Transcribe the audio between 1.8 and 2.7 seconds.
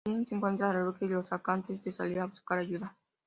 de salir a buscar